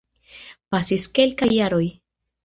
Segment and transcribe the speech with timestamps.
[0.75, 1.83] Pasis kelkaj jaroj.